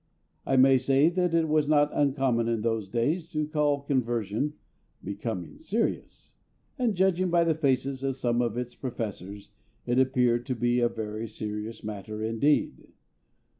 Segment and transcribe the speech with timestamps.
[0.47, 4.53] I may say that it was not uncommon in those days to call conversion
[5.03, 6.31] "becoming serious";
[6.79, 9.51] and judging by the faces of some of its professors,
[9.85, 12.87] it appeared to be a very serious matter indeed.